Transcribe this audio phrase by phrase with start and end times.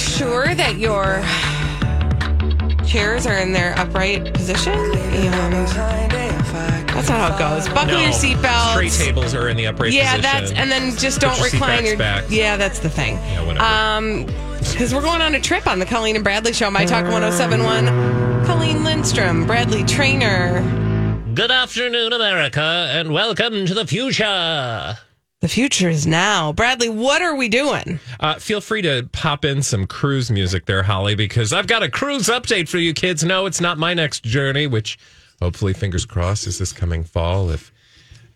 [0.00, 1.22] Everybody, make sure that your
[2.86, 4.72] chairs are in their upright position.
[4.74, 5.66] And
[6.88, 7.68] that's not how it goes.
[7.68, 8.74] Buckle your seatbelt.
[8.74, 10.22] Tray tables are in the upright Yeah, position.
[10.22, 11.96] that's and then just don't your recline your.
[11.96, 12.24] back.
[12.28, 13.14] Yeah, that's the thing.
[13.16, 13.64] Yeah, whatever.
[13.64, 14.26] Um,
[14.58, 16.70] because we're going on a trip on the Colleen and Bradley show.
[16.70, 18.44] My Talk 1071.
[18.46, 20.60] Colleen Lindstrom, Bradley Traynor.
[21.34, 22.60] Good afternoon, America,
[22.92, 24.98] and welcome to the future.
[25.40, 26.52] The future is now.
[26.52, 27.98] Bradley, what are we doing?
[28.20, 31.88] Uh, feel free to pop in some cruise music there, Holly, because I've got a
[31.88, 33.24] cruise update for you kids.
[33.24, 34.98] No, it's not my next journey, which
[35.40, 37.72] hopefully, fingers crossed, is this coming fall if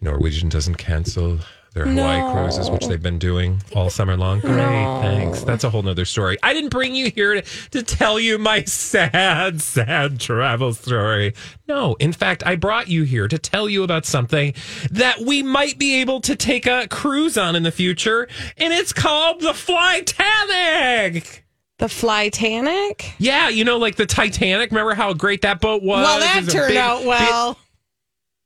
[0.00, 1.40] Norwegian doesn't cancel
[1.74, 2.32] their Hawaii No.
[2.32, 4.38] cruises, which they've been doing all summer long.
[4.40, 5.42] Great, thanks.
[5.42, 6.38] That's a whole nother story.
[6.42, 11.34] I didn't bring you here to, to tell you my sad, sad travel story.
[11.66, 14.54] No, in fact, I brought you here to tell you about something
[14.92, 18.92] that we might be able to take a cruise on in the future, and it's
[18.92, 21.44] called the Flytanic.
[21.78, 23.14] The Flytanic?
[23.18, 24.70] Yeah, you know, like the Titanic.
[24.70, 26.04] Remember how great that boat was?
[26.04, 27.58] well, that turned big- out well.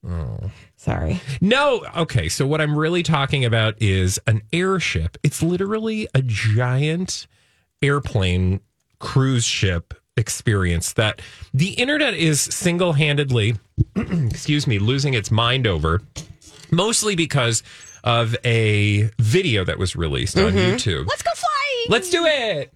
[0.09, 0.38] Oh,
[0.89, 1.21] Sorry.
[1.43, 2.31] No, okay.
[2.31, 5.19] So what I'm really talking about is an airship.
[5.23, 7.27] It's literally a giant
[7.83, 8.61] airplane
[8.99, 11.21] cruise ship experience that
[11.53, 13.57] the internet is single-handedly
[13.97, 16.01] excuse me, losing its mind over
[16.71, 17.63] mostly because
[18.03, 20.59] of a video that was released on mm-hmm.
[20.59, 21.07] YouTube.
[21.07, 21.87] Let's go fly.
[21.91, 22.73] Let's do it.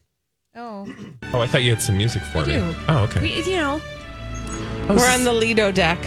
[0.55, 0.87] Oh,
[1.33, 2.57] Oh, I thought you had some music for me.
[2.57, 2.75] do.
[2.89, 3.23] Oh, okay.
[3.23, 3.81] we, you know,
[4.91, 5.99] oh, We're on the Lido deck.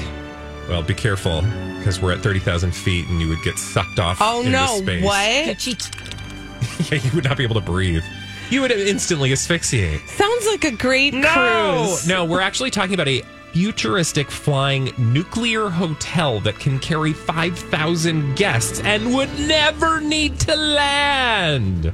[0.70, 1.44] Well, be careful
[1.86, 4.78] because we're at 30,000 feet and you would get sucked off Oh into no!
[4.78, 5.04] space.
[5.04, 5.60] What?
[5.60, 5.92] cheat.
[6.92, 8.04] Yeah, you would not be able to breathe.
[8.50, 10.02] You would instantly asphyxiate.
[10.10, 12.08] Sounds like a great cruise.
[12.08, 13.22] no, we're actually talking about a
[13.54, 21.94] futuristic flying nuclear hotel that can carry 5,000 guests and would never need to land.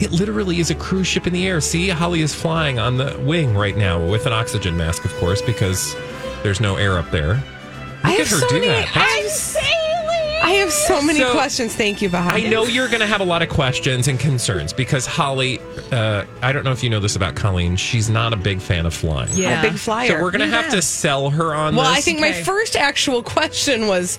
[0.00, 1.60] It literally is a cruise ship in the air.
[1.60, 5.42] See, Holly is flying on the wing right now with an oxygen mask, of course,
[5.42, 5.94] because
[6.42, 7.42] there's no air up there.
[8.04, 8.66] I have her so do many.
[8.68, 8.90] that.
[8.94, 9.64] I'm sailing.
[10.42, 11.74] I have so many So- questions.
[11.74, 12.36] Thank you, Bahama.
[12.38, 15.58] I know you're going to have a lot of questions and concerns because Holly,
[15.92, 17.76] uh, I don't know if you know this about Colleen.
[17.76, 19.30] She's not a big fan of flying.
[19.44, 20.08] I'm a big flyer.
[20.08, 21.98] So we're going to have to sell her on well, this.
[21.98, 22.42] I think my Okay.
[22.44, 24.18] first actual question was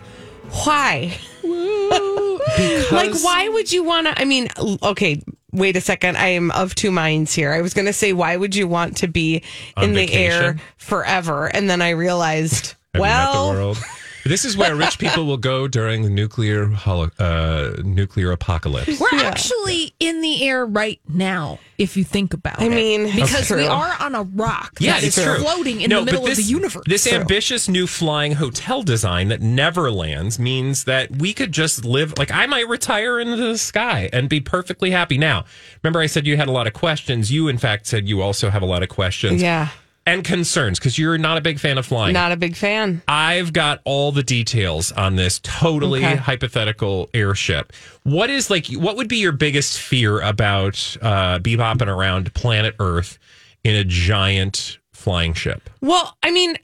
[0.63, 1.17] why.
[1.41, 4.19] because Like, why would you want to?
[4.22, 6.17] I mean, l- okay, wait a second.
[6.17, 7.53] I am of two minds here.
[7.53, 9.44] I was going to say, why would you want to be
[9.78, 11.47] On in the air forever?
[11.47, 13.78] And then I realized, Have you met the well, world?
[14.26, 19.00] This is where rich people will go during the nuclear holo- uh, nuclear apocalypse.
[19.00, 22.72] We're actually in the air right now, if you think about I it.
[22.72, 25.36] I mean, because we are on a rock Yeah, that it's is true.
[25.38, 26.84] floating in No, the middle this, of the universe.
[26.86, 27.18] This True.
[27.20, 32.30] ambitious new flying hotel design that never lands means that we could just live like
[32.32, 35.18] I might retire into the sky and be perfectly happy.
[35.18, 35.46] Now,
[35.82, 37.32] remember I said you had a lot of questions.
[37.32, 39.70] You in fact said you also have a lot of questions yeah,
[40.09, 42.14] and concerns because you're not a big fan of flying.
[42.14, 43.02] not a big fan.
[43.08, 46.16] I've got all the details on this totally Okay.
[46.16, 47.72] hypothetical airship.
[48.03, 48.68] What is like?
[48.68, 53.17] What would be your biggest fear about uh, bebopping around planet Earth
[53.64, 55.70] in a giant flying ship?
[55.82, 56.58] Well, I mean,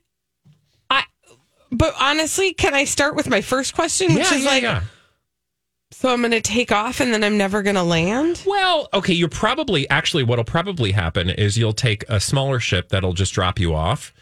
[0.89, 1.03] I.
[1.71, 4.63] But honestly, can I start with my first question, which is like,
[5.97, 8.44] so I'm going to take off and then I'm never going to land?
[8.45, 13.13] Well, okay, you're probably actually what'll probably happen is you'll take a smaller ship that'll
[13.13, 14.13] just drop you off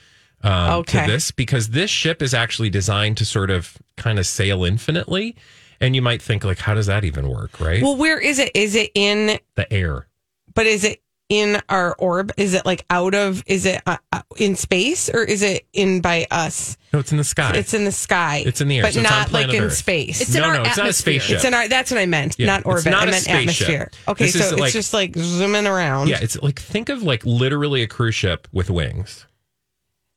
[0.43, 1.05] um, Okay.
[1.05, 5.35] to this because this ship is actually designed to sort of kind of sail infinitely.
[5.81, 7.81] And you might think like, how does that even work, right?
[7.81, 8.51] Well, where is it?
[8.53, 9.39] Is it in?
[9.55, 10.07] the air.
[10.53, 11.01] But is it
[11.33, 12.31] in our orb?
[12.37, 13.43] Is it like out of?
[13.47, 16.77] Is it uh, uh, in space or is it in by us?
[16.93, 17.53] No, it's in the sky.
[17.55, 18.43] It's in the sky.
[18.45, 19.73] It's in the air, but so it's on not like in Earth.
[19.73, 20.21] space.
[20.21, 21.13] It's in no, our no, it's not a atmosphere.
[21.19, 21.35] spaceship.
[21.37, 21.67] It's in our.
[21.67, 22.35] That's what I meant.
[22.37, 22.85] Yeah, not it's orbit.
[22.91, 23.69] not I a meant spaceship.
[23.69, 23.91] atmosphere.
[24.09, 26.09] Okay, This so is it's like- just like zooming around.
[26.09, 29.25] yeah, it's like think of like literally a cruise ship with wings.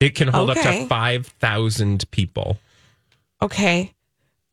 [0.00, 0.82] It can hold up Okay.
[0.82, 2.58] to five thousand people.
[3.40, 3.92] Okay.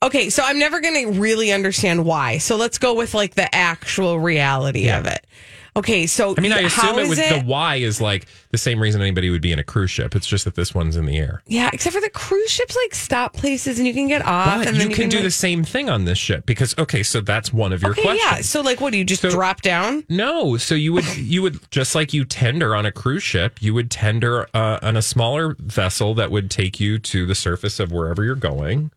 [0.01, 2.37] Okay, so I'm never going to really understand why.
[2.37, 4.99] So let's go with like the actual reality Yeah.
[4.99, 5.25] of it.
[5.75, 7.17] Okay, so I mean, I assume it is would.
[7.17, 10.15] The why is like the same reason anybody would be in a cruise ship.
[10.15, 11.41] It's just that this one's in the air.
[11.47, 14.67] Yeah, except for the cruise ships like stop places and you can get off But
[14.67, 17.21] and then you can do like- the same thing on this ship because okay, so
[17.21, 18.31] that's one of your Okay, questions.
[18.31, 18.41] yeah.
[18.41, 20.03] So like what do you just So- drop down?
[20.09, 23.73] No, so you would you would just like you tender on a cruise ship, you
[23.73, 27.91] would tender uh, on a smaller vessel that would take you to the surface of
[27.91, 28.91] wherever you're going,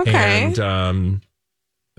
[0.00, 0.44] Okay.
[0.44, 1.20] and um,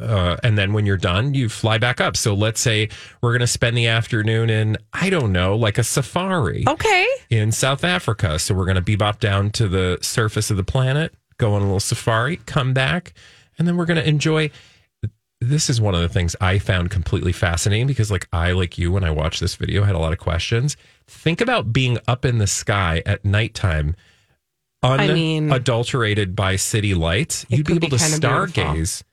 [0.02, 2.16] uh, and then when you're done, you fly back up.
[2.16, 2.90] So let's say
[3.22, 7.08] we're going to spend the afternoon in I don't know, like a safari okay.
[7.30, 8.40] in South Africa.
[8.40, 11.66] So we're going to bebop down to the surface of the planet, go on a
[11.66, 13.14] little safari, come back,
[13.58, 14.52] and then we're going to enjoy.
[15.42, 18.92] This is one of the things I found completely fascinating because, like, I, like you,
[18.92, 20.76] when I watched this video, had a lot of questions.
[21.08, 23.96] Think about being up in the sky at nighttime,
[24.84, 27.46] I mean- unadulterated by city lights.
[27.48, 29.04] You'd be able be to stargaze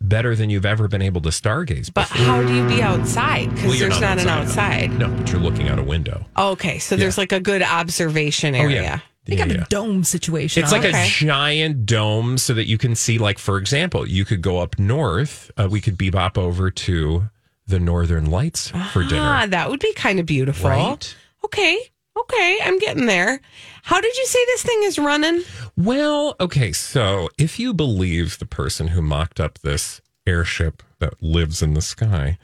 [0.00, 1.92] better than you've ever been able to stargaze.
[1.92, 2.24] But before.
[2.26, 3.50] how do you be outside?
[3.50, 4.92] Because Well, you're there's not, an outside.
[4.98, 6.24] No, but you're looking out a window.
[6.36, 8.64] Okay, so there's like a good observation area.
[8.64, 8.82] Oh, area.
[8.82, 9.00] yeah.
[9.26, 9.62] They Yeah, got yeah.
[9.62, 10.62] a dome situation.
[10.62, 10.94] It's on like it.
[10.94, 14.78] a giant dome so that you can see, like, for example, you could go up
[14.78, 15.50] north.
[15.58, 17.28] Uh, we could bebop over to
[17.66, 19.46] the Northern Lights for Ah, dinner.
[19.48, 20.70] that would be kind of beautiful.
[20.70, 21.14] Right?
[21.44, 21.78] Okay.
[22.20, 23.40] Okay, I'm getting there.
[23.82, 25.42] How did you say this thing is running?
[25.76, 31.62] Well, okay, so if you believe the person who mocked up this airship that lives
[31.62, 32.38] in the sky,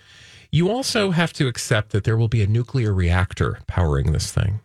[0.50, 4.61] you also have to accept that there will be a nuclear reactor powering this thing.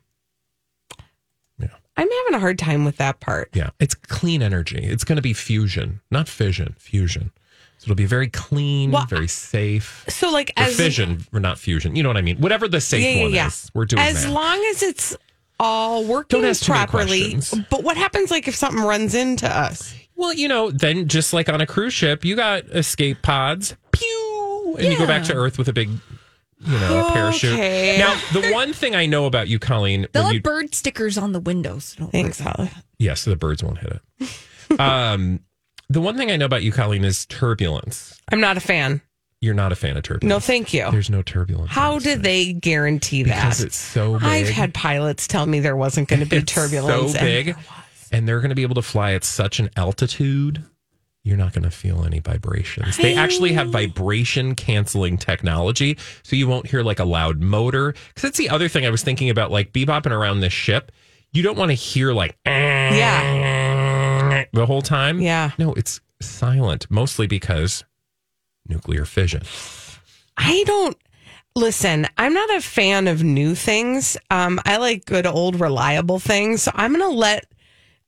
[1.59, 1.75] Yeah.
[1.97, 3.49] I'm having a hard time with that part.
[3.53, 4.79] Yeah, it's clean energy.
[4.81, 7.31] It's going to be fusion, not fission, fusion.
[7.81, 10.05] So it'll be very clean, Well, very safe.
[10.07, 11.95] So like Or as fission, or not fusion.
[11.95, 12.37] You know what I mean?
[12.37, 13.47] Whatever the safe yeah, yeah, one yeah.
[13.47, 13.71] is.
[13.73, 14.31] We're doing as that.
[14.31, 15.17] long as it's
[15.59, 17.37] all working Don't ask too many properly.
[17.71, 19.95] But what happens like if something runs into us?
[20.15, 24.75] well, you know, then just like on a cruise ship, you got escape pods, pew,
[24.77, 27.53] and you go back to Earth with a big, you know, parachute.
[27.53, 27.97] Okay.
[27.97, 31.31] Now, the one thing I know about you, Colleen, They'll have you, bird stickers on
[31.31, 31.95] the windows.
[31.97, 32.53] Don't Thanks, worry.
[32.55, 32.69] Holly.
[32.99, 34.79] yes, the birds won't hit it.
[34.79, 35.39] um,
[35.91, 38.19] the one thing I know about you, Colleen, is turbulence.
[38.31, 39.01] I'm not a fan.
[39.41, 40.29] You're not a fan of turbulence.
[40.29, 40.89] No, thank you.
[40.91, 41.71] There's no turbulence.
[41.71, 42.21] How on this did thing.
[42.23, 43.35] they guarantee that?
[43.41, 44.23] Because it's so big.
[44.23, 47.13] I've had pilots tell me there wasn't going to be It's turbulence.
[47.13, 48.09] so and big, there was.
[48.11, 50.63] and they're going to be able to fly at such an altitude.
[51.23, 52.97] You're not going to feel any vibrations.
[52.97, 57.91] They actually have vibration canceling technology, so you won't hear like a loud motor.
[57.93, 60.91] Because that's the other thing I was thinking about, like bebopping around this ship.
[61.33, 62.91] You don't want to hear like Yeah.
[64.53, 65.19] The whole time.
[65.19, 65.51] Yeah.
[65.57, 67.83] no, it's silent, mostly because
[68.67, 69.41] nuclear fission.
[70.37, 70.97] I don't
[71.55, 72.07] listen.
[72.17, 74.17] I'm not a fan of new things.
[74.29, 76.63] Um, I like good old reliable things.
[76.63, 77.45] So I'm going to let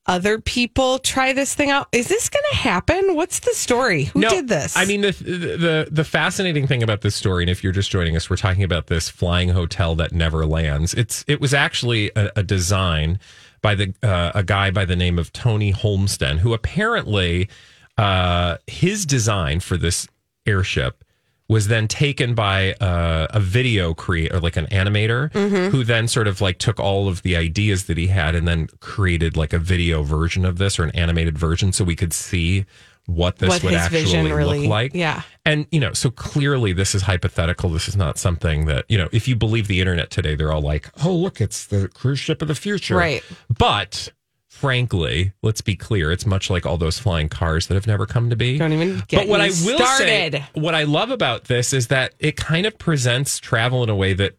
[0.06, 1.88] other people try this thing out.
[1.92, 3.16] Is this going to happen?
[3.16, 4.06] What's the story?
[4.06, 4.76] Who did this?
[4.76, 8.16] I mean, the, the the fascinating thing about this story, and if you're just joining
[8.18, 10.94] us, we're talking about this flying hotel that never lands.
[10.94, 13.18] It's it was actually a, a design
[13.64, 17.50] by the uh, a guy by the name of Tony Holmsten, who apparently
[17.98, 20.08] uh, his design for this
[20.46, 21.04] airship
[21.50, 25.32] was then taken by uh, a video creator, like an animator,
[25.72, 28.68] who then sort of like took all of the ideas that he had and then
[28.80, 32.66] created like a video version of this or an animated version so we could see
[33.06, 34.92] what this What would actually vision really- look like.
[34.94, 35.24] yeah.
[35.46, 37.70] And, you know, so clearly this is hypothetical.
[37.70, 40.62] This is not something that, you know, if you believe the internet today, they're all
[40.62, 42.96] like, oh, look, it's the cruise ship of the future.
[42.96, 43.22] Right.
[43.50, 44.10] But
[44.48, 48.30] frankly, let's be clear, it's much like all those flying cars that have never come
[48.30, 48.58] to be.
[48.58, 50.34] Don't even get But what me I will started.
[50.34, 53.96] say, what I love about this is that it kind of presents travel in a
[53.96, 54.36] way that,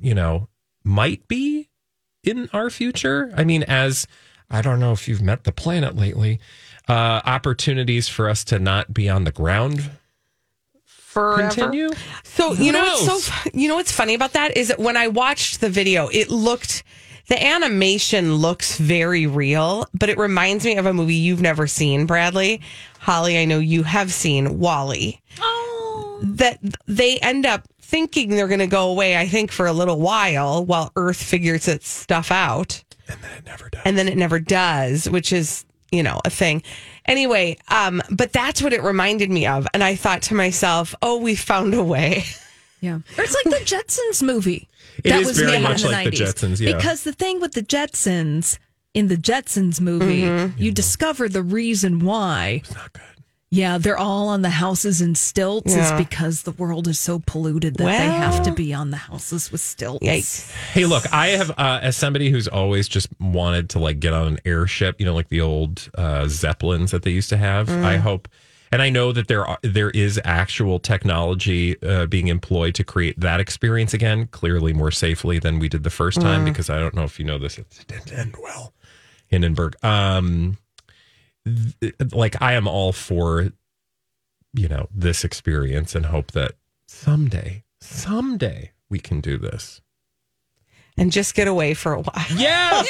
[0.00, 0.48] you know,
[0.82, 1.68] might be
[2.24, 3.32] in our future.
[3.36, 4.06] I mean, as
[4.50, 6.40] I don't know if you've met the planet lately,
[6.90, 9.90] uh, opportunities for us to not be on the ground
[10.84, 11.42] Forever.
[11.48, 11.90] continue.
[12.24, 14.96] So Who you know what's so you know what's funny about that is that when
[14.96, 16.82] I watched the video, it looked
[17.28, 22.06] the animation looks very real, but it reminds me of a movie you've never seen,
[22.06, 22.60] Bradley.
[22.98, 25.20] Holly, I know you have seen WALL-E.
[25.40, 26.18] Oh.
[26.22, 30.00] That they end up thinking they're going to go away, I think, for a little
[30.00, 33.82] while while Earth figures its stuff out And then It never does.
[33.84, 36.62] and then it never does, which is you know a thing.
[37.06, 41.18] Anyway, um, but that's what it reminded me of, and I thought to myself, "Oh,
[41.18, 42.24] we found a way."
[42.82, 42.94] Yeah.
[43.18, 44.66] Or it's like the Jetsons movie.
[45.04, 46.32] It that is was very made much in the like the 90s.
[46.32, 46.74] Jetsons, yeah.
[46.78, 48.58] Because the thing with the Jetsons
[48.94, 50.62] in the Jetsons movie, Mm-hmm.
[50.62, 52.62] you discover the reason why.
[52.74, 53.02] Not good.
[53.52, 55.82] Yeah, they're all on the houses in stilts Yeah.
[55.98, 59.50] is because the world is so polluted that they have to be on the houses
[59.50, 60.06] with stilts.
[60.06, 60.52] Yikes.
[60.72, 64.28] Hey, look, I have, uh, as somebody who's always just wanted to like get on
[64.28, 67.68] an airship, you know, like the old uh, Zeppelins that they used to have.
[67.68, 68.28] I hope,
[68.70, 73.18] and I know that there are, there is actual technology uh, being employed to create
[73.18, 76.94] that experience again, clearly more safely than we did the first time, because I don't
[76.94, 78.74] know if you know this, it didn't end well.
[79.26, 79.74] Hindenburg.
[79.84, 80.69] Um, th-
[82.12, 83.50] like I am all for,
[84.54, 86.52] you know, this experience and hope that
[86.86, 89.80] someday, someday we can do this.
[90.96, 92.26] And just get away for a while.
[92.36, 92.86] Yes.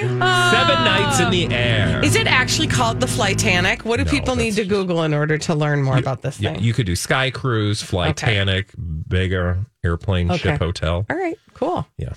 [0.00, 0.22] Mm.
[0.22, 2.04] Um, Seven nights in the air.
[2.04, 3.84] Is it actually called the Flytanic?
[3.84, 6.52] What do No, people need to Google in order to learn more about this Yeah,
[6.54, 6.62] thing?
[6.62, 8.70] you could do Sky Cruise, Flytanic,
[9.08, 10.38] bigger airplane Okay.
[10.50, 11.04] ship hotel.
[11.10, 11.84] All right, cool.
[11.96, 12.12] Yeah.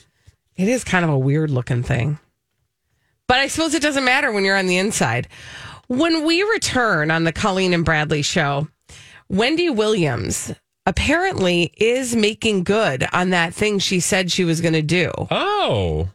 [0.58, 2.20] It is kind of a weird looking thing.
[3.32, 5.30] But I suppose it doesn't matter when you're on the inside.
[5.88, 8.68] When we return on the Colleen and Bradley show,
[9.30, 10.54] Wendy Williams
[10.86, 15.14] apparently is making good on that thing she said she was going to do.
[15.32, 16.10] Oh,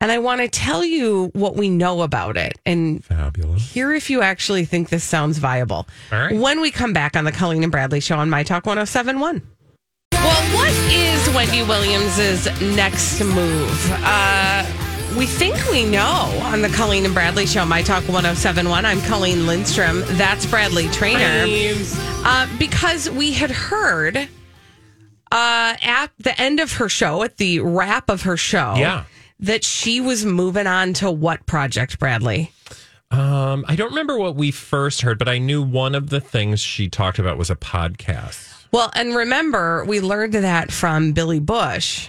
[0.00, 3.72] And I want to tell you what we know about it and fabulous.
[3.72, 5.88] hear if you actually think this sounds viable.
[6.12, 6.36] All right.
[6.36, 9.42] When we come back on the Colleen and Bradley show on My Talk 1071.
[10.12, 13.92] Well, what is Wendy Williams's next move?
[14.04, 18.84] Uh, we think we know on the Colleen and Bradley show, My Talk 1071.
[18.84, 20.00] I'm Colleen Lindstrom.
[20.16, 21.44] That's Bradley Traynor.
[22.24, 24.26] Uh, because we had heard uh,
[25.30, 29.04] at the end of her show, at the wrap of her show, Yeah.
[29.40, 32.52] that she was moving on to what project, Bradley?
[33.10, 36.60] Um, I don't remember what we first heard, but I knew one of the things
[36.60, 38.48] she talked about was a podcast.
[38.72, 42.08] Well, and remember, we learned that from Billy Bush,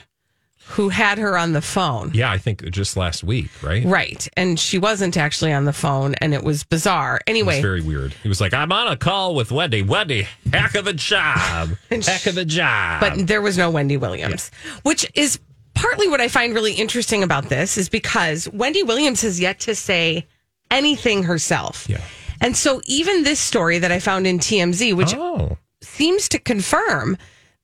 [0.68, 2.12] who had her on the phone.
[2.14, 3.86] Yeah, I think just last week, right?
[3.86, 4.28] Right.
[4.36, 7.22] And she wasn't actually on the phone, and it was bizarre.
[7.28, 8.14] It Anyway, very weird.
[8.24, 9.82] He was like, I'm on a call with Wendy.
[9.82, 11.70] Wendy, heck of a job.
[11.92, 13.02] heck of a job.
[13.02, 14.52] but there was no Wendy Williams,
[14.84, 15.40] which is
[15.74, 19.76] partly what I find really interesting about this, is because Wendy Williams has yet to
[19.76, 20.28] say
[20.72, 21.88] anything herself.
[21.90, 22.02] Yeah.
[22.42, 27.18] And so even this story that I found in TMZ, which oh, seems to confirm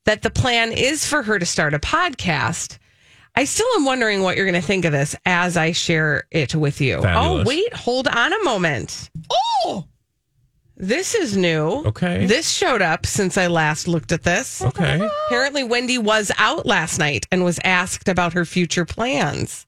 [0.04, 2.78] that the plan is for her to start a podcast.
[3.40, 6.54] I still am wondering what you're going to think of this as I share it
[6.54, 7.00] with you.
[7.00, 7.46] Fabulous.
[7.46, 9.08] Oh, wait, hold on a moment.
[9.32, 9.86] Oh,
[10.76, 11.82] this is new.
[11.86, 12.26] Okay.
[12.26, 14.60] This showed up since I last looked at this.
[14.60, 15.08] okay.
[15.28, 19.66] Apparently, Wendy was out last night and was asked about her future plans.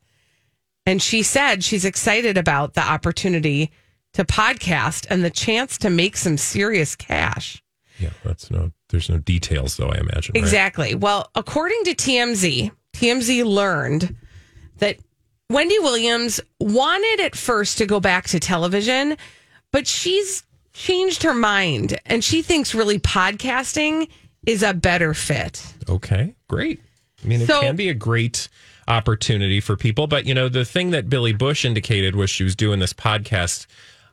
[0.84, 3.72] And she said she's excited about the opportunity
[4.12, 7.62] to podcast and the chance to make some serious cash.
[7.98, 10.34] Yeah, that's no, there's no details though, I imagine.
[10.34, 10.42] right?
[10.42, 10.94] Exactly.
[10.94, 12.70] Well, according to TMZ,
[13.06, 14.14] TMZ learned
[14.78, 14.96] that
[15.50, 19.16] Wendy Williams wanted at first to go back to television,
[19.72, 24.08] but she's changed her mind and she thinks really podcasting
[24.46, 25.64] is a better fit.
[25.88, 26.80] Okay, great.
[27.24, 28.48] I mean, it So- can be a great
[28.88, 32.54] opportunity for people, but you know, the thing that Billy Bush indicated was she was
[32.56, 33.66] doing this podcast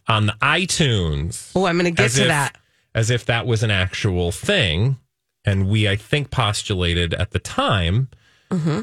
[0.07, 1.51] on the iTunes.
[1.55, 2.55] Oh, I'm going to get to if- that.
[2.95, 4.97] As if that was an actual thing.
[5.45, 8.09] And we, I think, postulated at the time
[8.49, 8.81] Mm-hmm.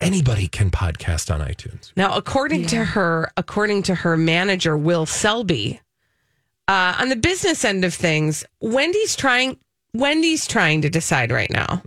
[0.00, 1.92] anybody can podcast on iTunes.
[1.96, 5.80] Now, according to her, according to her manager, Will Selby,
[6.68, 9.58] uh, on the business end of things, Wendy's trying.
[9.94, 11.82] Wendy's trying to decide right now.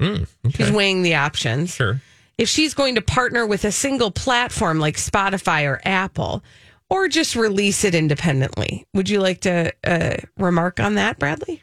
[0.55, 1.75] She's weighing the options.
[1.75, 2.01] Sure.
[2.39, 6.43] If she's going to partner with a single platform like Spotify or Apple,
[6.89, 8.88] or just release it independently.
[8.95, 11.62] Would you like to uh, remark on that, Bradley?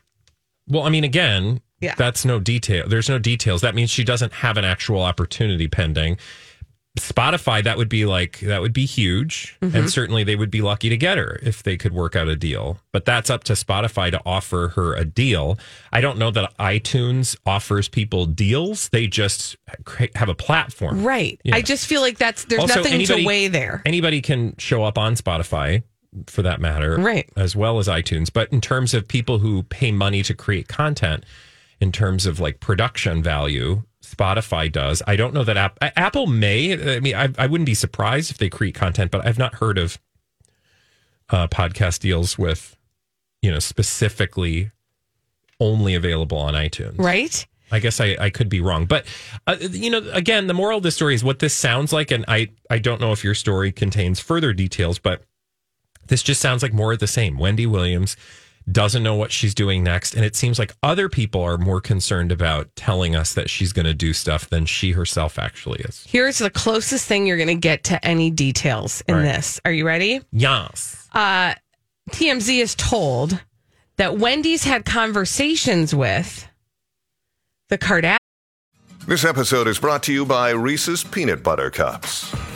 [0.68, 1.95] Well, I mean, again, Yeah.
[1.97, 2.88] that's no detail.
[2.88, 3.61] There's no details.
[3.61, 6.16] That means she doesn't have an actual opportunity pending.
[6.99, 9.59] Spotify, that would be like, that would be huge.
[9.61, 9.76] Mm-hmm.
[9.76, 12.37] And certainly they would be lucky to get her if they could work out a
[12.37, 12.78] deal.
[12.92, 15.59] But that's up to Spotify to offer her a deal.
[15.92, 18.88] I don't know that iTunes offers people deals.
[18.88, 19.56] They just
[20.14, 21.04] have a platform.
[21.04, 21.38] Right.
[21.45, 21.56] Yeah.
[21.56, 23.83] I just feel like that's there's Also, nothing anybody- to weigh there.
[23.85, 25.83] Anybody can show up on Spotify
[26.28, 26.97] for that matter.
[26.97, 27.28] Right.
[27.37, 28.33] As well as iTunes.
[28.33, 31.25] But in terms of people who pay money to create content,
[31.80, 35.02] in terms of like production value, Spotify does.
[35.06, 36.97] I don't know that App- Apple may.
[36.97, 39.78] I mean, I, I wouldn't be surprised if they create content, but I've not heard
[39.78, 39.99] of
[41.30, 42.76] uh, podcast deals with,
[43.42, 44.71] you know, specifically
[45.59, 46.99] only available on iTunes.
[46.99, 47.47] Right.
[47.73, 49.06] I guess I, I could be wrong, but
[49.49, 52.25] uh, you know, again, the moral of the story is what this sounds like, and
[52.28, 55.25] I I don't know if your story contains further details, but
[56.06, 57.38] this just sounds like more of the same.
[57.38, 58.16] Wendy Williams
[58.70, 60.14] doesn't know what she's doing next.
[60.14, 63.87] And it seems like other people are more concerned about telling us that she's going
[63.87, 66.04] to do stuff than she herself actually is.
[66.08, 69.26] Here's the closest thing you're going to get to any details in All right.
[69.35, 69.61] this.
[69.64, 70.20] Are you ready?
[70.32, 71.08] Yes.
[71.12, 71.54] Uh,
[72.11, 73.40] TMZ is told
[73.96, 76.46] that Wendy's had conversations with
[77.68, 78.16] the Kardashians.
[79.06, 82.35] This episode is brought to you by Reese's Peanut Butter Cups.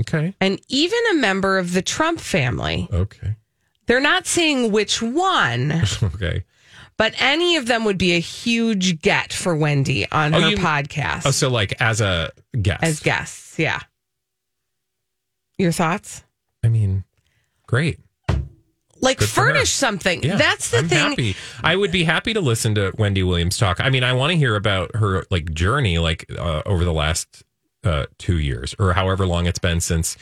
[0.00, 0.34] okay.
[0.40, 2.88] and even a member of the Trump family.
[2.92, 3.36] Okay.
[3.86, 6.44] They're not saying which one, Okay.
[6.96, 10.56] but any of them would be a huge get for Wendy on Oh, her you-
[10.58, 12.82] podcast Oh, so like as a guest.
[12.82, 13.58] as guests.
[13.58, 13.80] Yeah.
[15.58, 16.22] Your thoughts?
[16.64, 17.04] I mean,
[17.66, 17.98] great.
[19.00, 20.22] Like Good furnish something.
[20.24, 21.10] Yeah, That's the I'm thing.
[21.10, 21.36] Happy.
[21.62, 23.80] I would be happy to listen to Wendy Williams talk.
[23.80, 27.44] I mean, I want to hear about her like journey, like uh, over the last
[27.88, 30.16] uh, two years or however long it's been since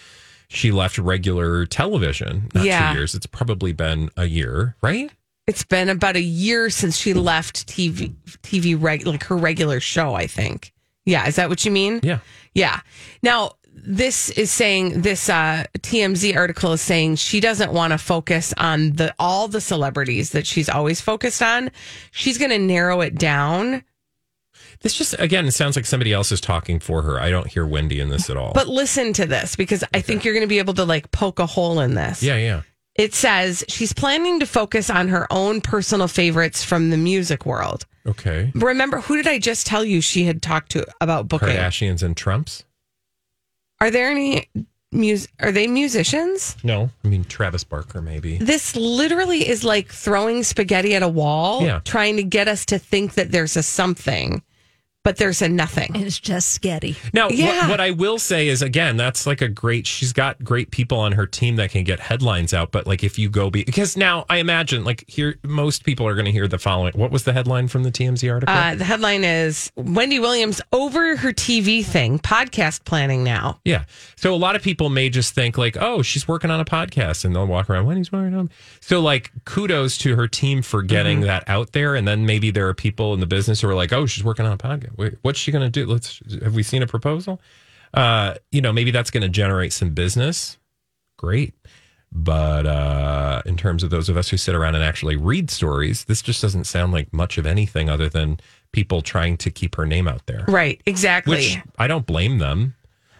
[0.49, 2.49] she left regular television.
[2.55, 2.93] Not Yeah.
[2.93, 3.15] two years.
[3.15, 5.11] It's probably been a year, right?
[5.47, 10.15] It's been about a year since she left TV, TV reg, like her regular show.
[10.15, 10.73] I think.
[11.05, 12.01] Yeah, is that what you mean?
[12.03, 12.19] Yeah.
[12.55, 12.81] Yeah.
[13.23, 18.53] Now, this is saying this uh, TMZ article is saying she doesn't want to focus
[18.57, 21.71] on the all the celebrities that she's always focused on.
[22.11, 23.85] She's going to narrow it down.
[24.83, 27.19] This just again it sounds like somebody else is talking for her.
[27.21, 28.53] I don't hear Wendy in this at all.
[28.53, 31.39] But listen to this because I think you're going to be able to like poke
[31.39, 32.23] a hole in this.
[32.23, 32.63] yeah, yeah.
[32.95, 37.85] It says she's planning to focus on her own personal favorites from the music world.
[38.07, 38.51] Okay.
[38.55, 41.49] Remember, who did I just tell you she had talked to about booking?
[41.49, 42.65] Kardashians and Trumps?
[43.81, 44.49] Are there any
[44.93, 45.27] mus?
[45.41, 46.57] Are they musicians?
[46.65, 46.89] No.
[47.05, 48.39] I mean Travis Barker maybe.
[48.39, 51.81] This literally is like throwing spaghetti at a wall, Yeah.
[51.85, 54.43] trying to get us to think that there's a something,
[55.07, 55.93] but there's a nothing.
[55.95, 56.97] It's just sketty.
[57.13, 57.61] Now, Yeah.
[57.61, 59.87] what, what I will say is, again, that's like a great.
[59.87, 62.73] She's got great people on her team that can get headlines out.
[62.73, 66.15] But like, if you go be because now I imagine like here, most people are
[66.15, 66.93] going to hear the following.
[66.95, 68.53] What was the headline from the TMZ article?
[68.53, 73.61] Uh, the headline is Wendy Williams over her TV thing, podcast planning now.
[73.65, 73.85] yeah.
[74.17, 77.25] So a lot of people may just think like, oh, she's working on a podcast,
[77.25, 78.51] and they'll walk around when he's working on.
[78.81, 81.27] So like, kudos to her team for getting Mm-hmm.
[81.29, 81.95] that out there.
[81.95, 84.45] And then maybe there are people in the business who are like, oh, she's working
[84.47, 84.96] on a podcast.
[84.97, 85.91] Wait, what's she going to do?
[85.91, 87.41] Let's have we seen a proposal?
[87.95, 90.59] Uh, you know, maybe that's going to generate some business.
[91.19, 91.55] Great.
[92.13, 96.05] But uh, in terms of those of us who sit around and actually read stories,
[96.05, 98.39] this just doesn't sound like much of anything other than
[98.73, 100.45] people trying to keep her name out there.
[100.49, 101.37] Right, exactly.
[101.37, 102.75] Which I don't blame them.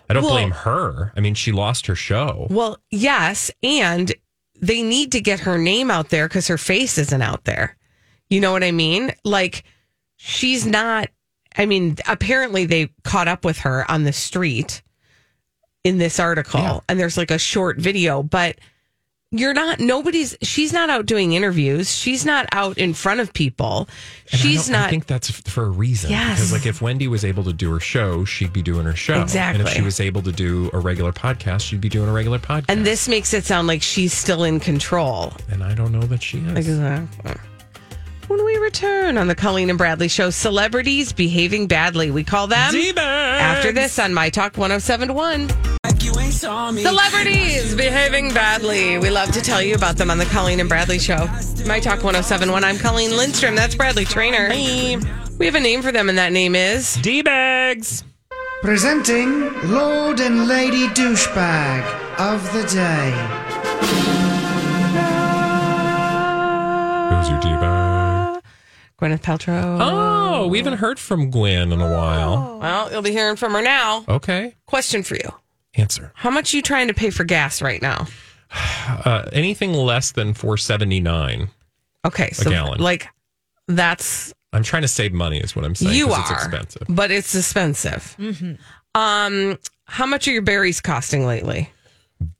[0.09, 1.13] I don't Well- blame her.
[1.17, 2.47] I mean, she lost her show.
[2.51, 4.13] well, yes, and
[4.61, 7.77] they need to get her name out there because her face isn't out there.
[8.31, 9.13] You know what I mean?
[9.25, 9.65] Like,
[10.17, 11.09] she's not.
[11.59, 14.83] I mean, apparently they caught up with her on the street
[15.85, 16.81] in this article, Yeah.
[16.89, 18.59] and there's like a short video, but
[19.33, 19.81] you're not.
[19.81, 20.37] Nobody's.
[20.41, 21.93] She's not out doing interviews.
[21.93, 23.89] She's not out in front of people.
[24.31, 26.11] And she's don't- I think that's for a reason.
[26.11, 26.37] Yes.
[26.39, 29.21] Because, like, if Wendy was able to do her show, she'd be doing her show.
[29.21, 32.13] exactly And if she was able to do a regular podcast, she'd be doing a
[32.13, 32.67] regular podcast.
[32.69, 35.33] and this makes it sound like she's still in control.
[35.51, 36.57] And I don't know that she is.
[36.57, 37.33] Exactly.
[38.29, 42.11] When we return on the Colleen and Bradley show, celebrities behaving badly.
[42.11, 45.49] We call them after this on My Talk 1071.
[46.33, 48.99] Celebrities behaving badly.
[48.99, 51.29] We love to tell you about them on the Colleen and Bradley show.
[51.67, 52.65] My Talk 1071.
[52.65, 53.55] I'm Colleen Lindstrom.
[53.55, 54.49] That's Bradley Traynor.
[55.39, 58.03] We have a name for them, and that name is D bags.
[58.63, 61.85] Presenting Lord and Lady Douchebag
[62.19, 63.13] of the Day.
[67.15, 67.96] Who's your D bag?
[69.01, 69.79] Gwyneth Paltrow.
[69.81, 72.59] Oh, we haven't heard from Gwen in a while.
[72.61, 74.05] Well, you'll be hearing from her now.
[74.09, 74.55] Okay.
[74.67, 75.31] Question for you
[75.75, 76.13] Answer.
[76.15, 78.07] How much are you trying to pay for gas right now?
[79.05, 81.49] Uh, anything less than four seventy nine.
[82.07, 82.81] Okay, so gallon.
[82.81, 83.09] like
[83.67, 85.95] that's I'm trying to save money, is what I'm saying.
[85.95, 86.87] You are, It's expensive.
[86.89, 88.17] but it's expensive.
[88.95, 91.71] Um, how much are your berries costing lately?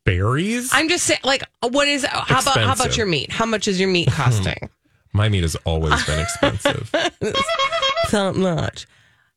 [0.05, 0.71] Berries?
[0.73, 2.05] I'm just saying, like, what is?
[2.05, 2.97] How about how about Expensive.
[2.97, 3.33] your meat?
[3.33, 4.71] How much is your meat costing?
[5.17, 6.91] My meat has always been expensive.
[8.13, 8.87] Not much.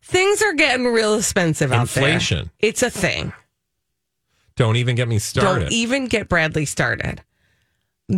[0.03, 2.03] Things are getting real expensive out there.
[2.09, 2.51] Inflation.
[2.59, 3.33] It's a thing.
[4.55, 5.61] Don't even get me started.
[5.61, 7.21] Don't even get Bradley started.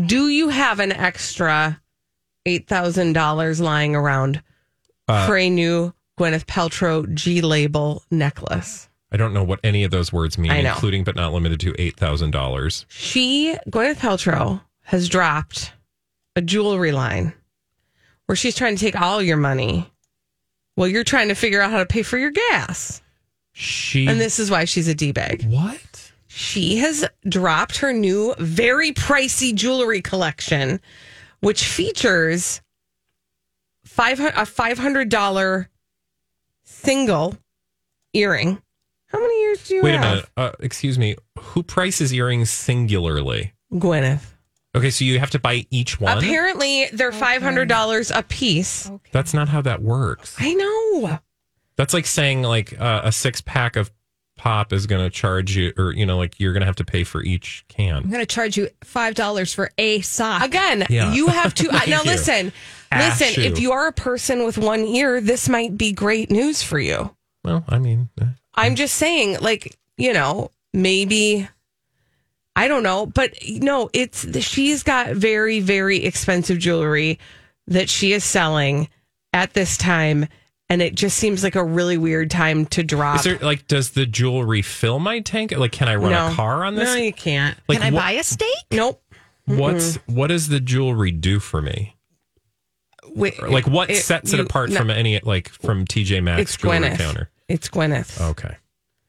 [0.07, 1.79] Do you have an extra
[2.45, 4.41] eight thousand dollars lying around
[5.07, 8.89] Uh, for a new Gwyneth Paltrow G label necklace?
[9.11, 10.71] I don't know what any of those words mean, I know.
[10.73, 12.85] including but not limited to eight thousand dollars.
[12.89, 15.73] She, Gwyneth Paltrow, has dropped
[16.35, 17.33] a jewelry line
[18.25, 19.91] where she's trying to take all your money
[20.75, 23.01] while you're trying to figure out how to pay for your gas.
[23.53, 25.43] She And this is why she's a D bag.
[25.45, 26.11] what?
[26.27, 30.79] She has dropped her new, very pricey jewelry collection,
[31.41, 32.61] which features
[33.83, 35.69] five a five hundred dollar
[36.63, 37.37] single
[38.13, 38.61] earring.
[39.07, 40.25] How many ears do you Wait a minute.
[40.37, 41.17] Uh, excuse me.
[41.37, 43.51] Who prices earrings singularly?
[43.73, 44.23] Gwyneth.
[44.73, 46.17] Okay, so you have to buy each one.
[46.17, 48.89] Apparently, they're five hundred dollars a piece.
[49.11, 50.35] That's not how that works.
[50.39, 51.19] I know.
[51.75, 53.91] That's like saying like uh, a six pack of
[54.37, 56.85] pop is going to charge you, or you know, like you're going to have to
[56.85, 57.95] pay for each can.
[57.97, 60.41] I'm going to charge you five dollars for a sock.
[60.43, 61.13] Again, Yeah.
[61.13, 62.03] you have to Thank now.
[62.03, 62.09] you.
[62.11, 62.53] Listen,
[62.95, 63.27] listen.
[63.27, 63.41] shoe.
[63.41, 67.13] If you are a person with one ear, this might be great news for you.
[67.43, 71.47] Well, I mean, uh, I'm just saying, like, you know, maybe
[72.61, 77.17] I don't know, but no, it's she's got very, very expensive jewelry
[77.67, 78.87] that she is selling
[79.33, 80.27] at this time,
[80.69, 83.15] and it just seems like a really weird time to drop.
[83.17, 85.51] is there like does the jewelry fill my tank?
[85.57, 86.85] Like, can I run no a car on this?
[86.87, 87.57] No, you can't.
[87.67, 88.47] like, Can I what- buy a steak?
[88.71, 89.01] Nope.
[89.45, 91.95] What's what does the jewelry do for me?
[93.15, 96.57] Wait, Like, what it- sets it apart no, from any like from TJ Maxx It's
[96.57, 96.97] jewelry Gwyneth.
[96.99, 97.29] counter?
[97.47, 98.21] It's Gwyneth.
[98.29, 98.55] Okay,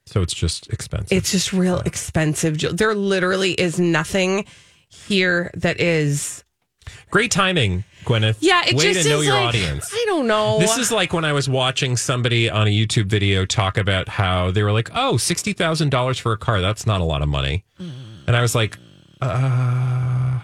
[0.07, 1.17] so it's just expensive.
[1.17, 2.59] It's just real expensive.
[2.77, 4.45] There literally is nothing
[4.89, 6.45] here that is.
[7.11, 8.39] Great timing, Gwyneth.
[8.41, 9.91] Yeah, it way just to know your like, audience.
[9.93, 10.59] I don't know.
[10.59, 14.51] This is like when I was watching somebody on a YouTube video talk about how
[14.51, 16.61] they were like, "Oh, sixty thousand dollars for a car.
[16.61, 18.79] That's not a lot of money," and I was like,
[19.21, 20.41] "Uh,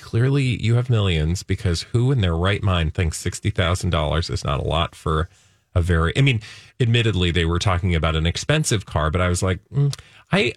[0.00, 4.44] clearly you have millions because who in their right mind thinks sixty thousand dollars is
[4.44, 5.28] not a lot for
[5.78, 6.12] a very?
[6.16, 6.40] I mean,
[6.80, 9.94] admittedly, they were talking about an expensive car, but I was like, mm,
[10.32, 10.52] I."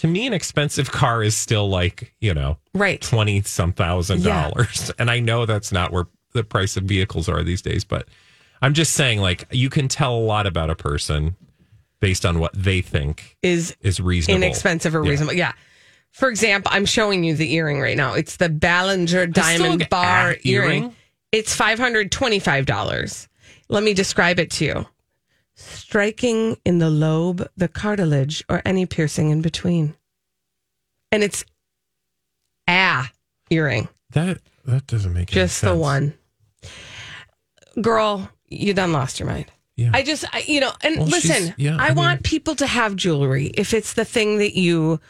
[0.00, 3.00] To me, an expensive car is still like, you know, right.
[3.00, 4.48] twenty some thousand Yeah.
[4.50, 4.90] dollars.
[4.98, 8.06] And I know that's not where the price of vehicles are these days, but
[8.60, 11.34] I'm just saying, like, you can tell a lot about a person
[12.00, 14.42] based on what they think Is is reasonable.
[14.42, 15.32] inexpensive or reasonable.
[15.34, 15.52] Yeah.
[16.12, 18.12] For example, I'm showing you the earring right now.
[18.14, 20.82] It's the Ballinger Diamond Bar earring.
[20.82, 20.96] earring.
[21.32, 23.28] It's $525.
[23.70, 24.86] Let me describe it to you.
[25.54, 29.94] Striking in the lobe, the cartilage, or any piercing in between.
[31.12, 31.44] And it's
[32.66, 33.10] ah
[33.48, 33.88] earring.
[34.10, 36.14] That that doesn't make any Just the one.
[37.80, 39.46] Girl, you done lost your mind.
[39.76, 39.92] Yeah.
[39.94, 42.66] I just, I, you know, and Well, listen, yeah, I, I mean- want people to
[42.66, 45.00] have jewelry if it's the thing that you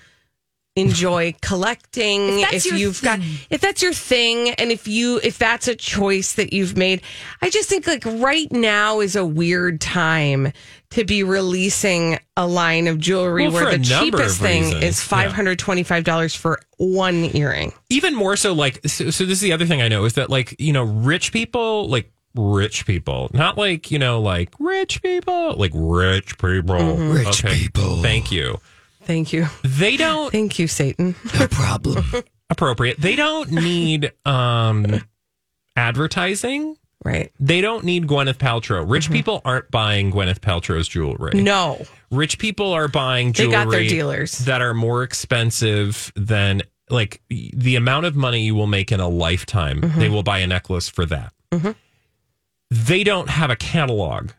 [0.76, 2.40] enjoy collecting.
[2.40, 3.38] If that's if your you've got, thing.
[3.50, 7.02] if that's your thing, and if you, if that's a choice that you've made,
[7.42, 10.52] I just think like right now is a weird time
[10.90, 15.32] to be releasing a line of jewelry Well, where the cheapest thing reasons, is five
[15.32, 17.72] hundred twenty-five dollars for one earring.
[17.90, 20.30] Even more so, like, so, so this is the other thing I know is that,
[20.30, 25.56] like, you know, rich people, like, rich people, not like, you know, like rich people,
[25.56, 26.76] like rich people.
[26.76, 27.12] Mm-hmm.
[27.12, 28.02] Rich people.
[28.02, 28.60] Thank you.
[29.10, 31.16] Thank you, They don't thank you, Satan.
[31.36, 32.04] No problem.
[32.50, 33.00] appropriate.
[33.00, 35.02] They don't need um
[35.74, 36.76] advertising.
[37.04, 37.32] Right?
[37.40, 38.88] They don't need Gwyneth Paltrow.
[38.88, 41.32] Rich people aren't buying Gwyneth Paltrow's jewelry.
[41.32, 41.42] Mm-hmm.
[41.42, 41.84] No.
[42.12, 43.50] Rich people are buying jewelry.
[43.50, 44.38] They got their dealers.
[44.44, 49.08] that are more expensive than like the amount of money you will make in a
[49.08, 49.80] lifetime.
[49.80, 49.98] Mm-hmm.
[49.98, 51.32] They will buy a necklace for that.
[52.70, 54.30] They don't have a catalog,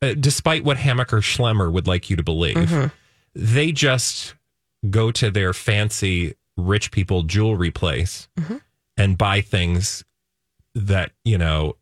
[0.00, 2.90] uh, despite what Hammacher Schlemmer would like you to believe.
[3.38, 3.54] Mm-hmm.
[3.54, 4.34] They just
[4.90, 8.56] go to their fancy rich people jewelry place Mm-hmm.
[8.96, 10.04] and buy things
[10.74, 11.76] that you know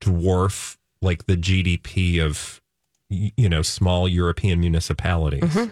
[0.00, 2.60] dwarf like the GDP of
[3.10, 5.42] you know small European municipalities.
[5.42, 5.70] Mm-hmm.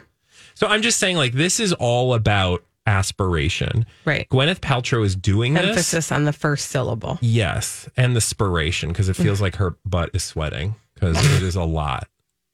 [0.55, 3.87] So I'm just saying like this is all about aspiration.
[4.05, 4.29] Right.
[4.31, 5.65] Gwyneth Paltrow is doing this.
[5.65, 7.19] Emphasis on the first syllable.
[7.21, 11.57] Yes, and the spiration because it feels like her butt is sweating because it is
[11.57, 12.09] a lot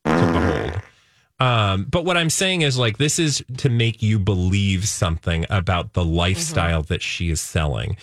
[0.04, 0.82] to behold.
[1.38, 5.92] Um, but what I'm saying is like this is to make you believe something about
[5.92, 7.96] the lifestyle that she is selling.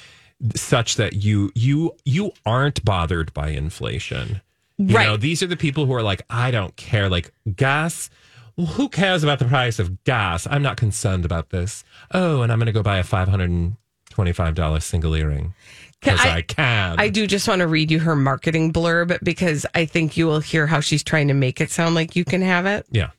[0.56, 4.41] such that you you you aren't bothered by inflation.
[4.78, 5.06] You Right.
[5.08, 7.08] know, these are the people who are like, I don't care.
[7.10, 8.10] Like gas,
[8.58, 10.46] who cares about the price of gas?
[10.50, 11.84] I'm not concerned about this.
[12.12, 13.78] Oh, and I'm going to go buy a five hundred and
[14.10, 15.54] twenty-five dollar single earring
[16.02, 17.00] because I, can.
[17.00, 20.41] I do just want to read you her marketing blurb because I think you will
[20.41, 23.12] hear how she's trying to make it sound like you can have it yeah.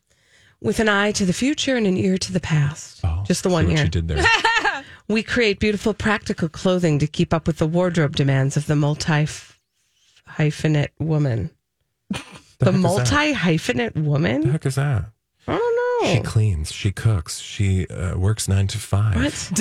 [0.65, 3.01] With an eye to the future and an ear to the past.
[3.27, 3.85] just the See one what ear.
[3.85, 4.25] you did there.
[5.07, 9.27] We create beautiful, practical clothing to keep up with the wardrobe demands of the multi
[10.39, 11.51] hyphenate woman.
[12.11, 12.73] The, heck is that?
[12.73, 13.97] multi hyphenate woman?
[13.97, 14.01] the
[14.41, 14.51] woman?
[14.51, 15.05] heck is that?
[15.47, 16.15] I don't know.
[16.15, 19.61] She cleans, she cooks, she uh, works nine to five, What?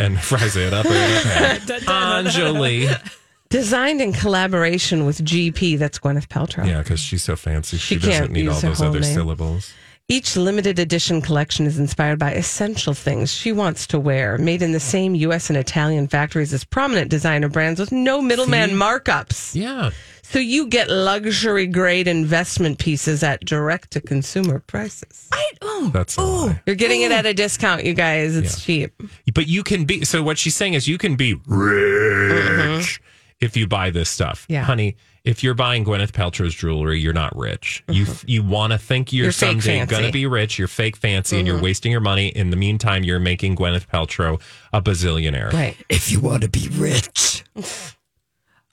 [0.00, 0.86] And fries it up.
[0.86, 2.24] in her pan.
[2.24, 3.10] Anjali,
[3.48, 6.66] Designed in collaboration with GP, that's Gwyneth Paltrow.
[6.66, 9.12] yeah, because she's so fancy, she, She doesn't need all those other name.
[9.14, 9.72] syllables.
[10.08, 14.70] Each limited edition collection is inspired by essential things she wants to wear, made in
[14.70, 15.50] the same U.S.
[15.50, 18.74] and Italian factories as prominent designer brands with no middleman See?
[18.76, 19.54] markups.
[19.56, 19.90] Yeah,
[20.22, 25.26] So you get luxury grade investment pieces at direct to consumer prices.
[25.32, 26.62] I, oh, that's a lie.
[26.66, 28.36] You're getting it at a discount, you guys.
[28.36, 28.92] It's cheap.
[29.34, 30.04] But you can be.
[30.04, 33.00] So what she's saying is, you can be rich
[33.40, 34.52] if you buy this stuff, Mm-hmm.
[34.52, 34.62] Yeah.
[34.62, 34.96] honey.
[35.26, 37.82] If you're buying Gwyneth Paltrow's jewelry, you're not rich.
[37.88, 39.44] You you want to think you're, Mm-hmm.
[39.56, 39.78] You're someday.
[39.80, 39.90] Mm-hmm.
[39.90, 40.58] gonna be rich.
[40.58, 42.28] You're fake fancy, and you're wasting your money.
[42.28, 44.40] In the meantime, you're making Gwyneth Paltrow
[44.72, 45.52] a bazillionaire.
[45.52, 45.76] Right.
[45.88, 47.44] If you want to be rich,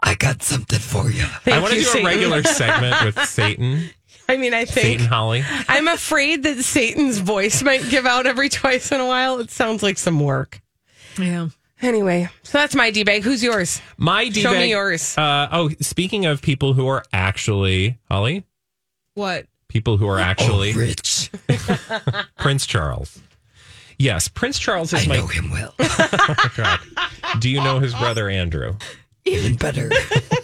[0.03, 1.23] I got something for you.
[1.23, 2.05] Thank I want to do Satan.
[2.05, 3.89] a regular segment with Satan,
[4.29, 5.43] I mean, I think Satan Holly.
[5.67, 9.39] I'm afraid that Satan's voice might give out every twice in a while.
[9.39, 10.61] It sounds like some work.
[11.17, 11.47] yeah.
[11.83, 13.23] Anyway, so that's my D bag.
[13.23, 13.81] Who's yours?
[13.97, 15.17] My D Show me yours.
[15.17, 18.45] Uh, oh, speaking of people who are actually Holly,
[19.15, 19.47] What?
[19.67, 21.29] people who are actually Oh, rich.
[22.39, 23.19] Prince Charles.
[23.99, 25.15] Yes, Prince Charles is my.
[25.15, 25.23] I my.
[25.23, 25.75] know him well.
[25.79, 26.79] Oh, God.
[27.39, 28.75] Do you know his brother Andrew?
[29.25, 29.89] Even better.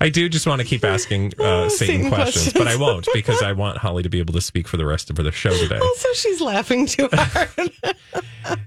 [0.00, 2.52] I do just want to keep asking uh, Satan, Satan questions, questions.
[2.54, 5.10] but I won't because I want Holly to be able to speak for the rest
[5.10, 5.78] of the show today.
[5.78, 7.70] Also, she's laughing too hard.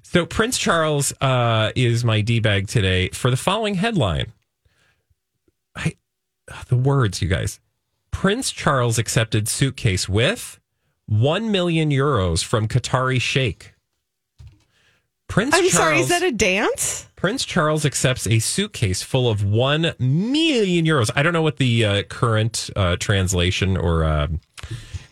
[0.04, 4.34] So Prince Charles uh, is my d bag today for the following headline.
[5.76, 5.94] I
[6.68, 7.60] the words, you guys.
[8.12, 10.60] Prince Charles accepted suitcase with
[11.06, 13.74] one million euros from Qatari Sheikh.
[15.28, 17.08] Prince I'm Charles, sorry, is that a dance?
[17.22, 21.12] Prince Charles accepts a suitcase full of one million euros.
[21.16, 24.28] I don't know what the uh, current uh, translation or uh,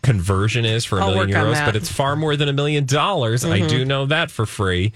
[0.02, 1.54] conversion is for a I'll million euros.
[1.54, 1.65] Mm-hmm.
[1.67, 3.45] but it's far more than a million dollars.
[3.45, 4.91] I do know that for free.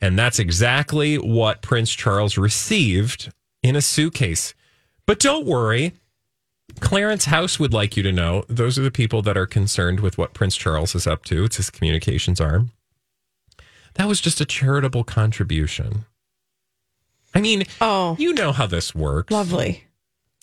[0.00, 4.52] And that's exactly what Prince Charles received in a suitcase.
[5.06, 5.92] But don't worry.
[6.80, 10.18] Clarence House would like you to know those are the people that are concerned with
[10.18, 11.44] what Prince Charles is up to.
[11.44, 12.72] It's his communications arm.
[13.94, 16.06] That was just a charitable contribution.
[17.36, 19.30] I mean, Oh, you know how this works.
[19.32, 19.84] lovely.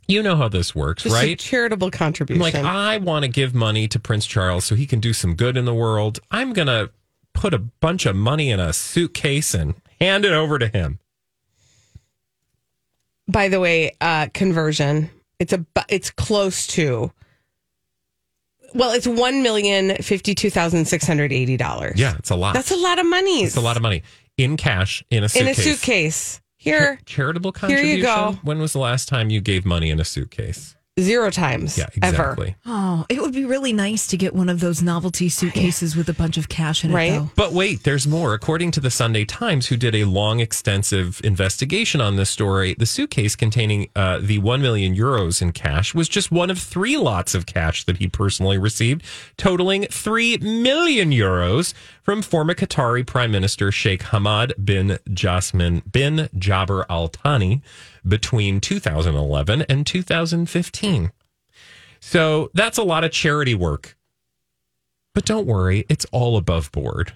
[0.07, 1.39] You know how this works, Just a right?
[1.39, 2.41] charitable contribution.
[2.41, 5.55] like, I want to give money to Prince Charles so he can do some good
[5.55, 6.19] in the world.
[6.29, 6.91] I'm going to
[7.33, 10.99] put a bunch of money in a suitcase and hand it over to him.
[13.27, 15.09] By the way, uh, conversion.
[15.39, 15.65] It's a.
[15.89, 17.11] It's close to.
[18.75, 21.97] Well, it's one million fifty two thousand six hundred eighty dollars.
[21.97, 22.53] Yeah, it's a lot.
[22.53, 23.43] that's a lot of money.
[23.43, 24.03] It's a lot of money
[24.37, 26.41] in cash in a in a suitcase.
[26.63, 27.97] Here, Charitable Here contribution.
[27.97, 28.37] you go.
[28.43, 30.75] When was the last time you gave money in a suitcase?
[30.99, 31.75] zero times.
[31.75, 32.13] Yeah, Ever.
[32.33, 32.55] exactly.
[32.67, 36.13] Oh, it would be really nice to get one of those novelty suitcases with a
[36.13, 37.21] bunch of cash in it, Right.
[37.35, 38.35] But wait, there's more.
[38.35, 42.85] According to the Sunday Times, who did a long, extensive investigation on this story, the
[42.85, 47.33] suitcase containing uh, the 1 million euros in cash was just one of three lots
[47.33, 49.03] of cash that he personally received,
[49.35, 56.85] totaling 3 million euros from former Qatari Prime Minister Sheikh Hamad bin Jasmin bin Jabir
[56.89, 57.61] Al Thani
[58.07, 61.11] between 2011 and 2015.
[61.99, 63.97] So that's a lot of charity work.
[65.15, 67.13] But don't worry, it's all above board.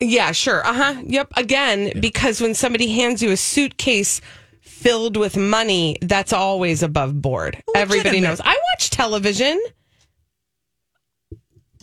[0.00, 0.64] Yeah, sure.
[0.66, 1.02] Uh huh.
[1.04, 1.32] Yep.
[1.36, 4.20] Again, because when somebody hands you a suitcase
[4.60, 7.60] filled with money, that's always above board.
[7.74, 8.40] Everybody knows.
[8.40, 9.60] I watch television.